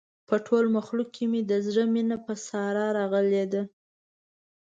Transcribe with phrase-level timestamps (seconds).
[0.27, 3.61] په ټول مخلوق کې مې د زړه مینه په ساره راغلې ده.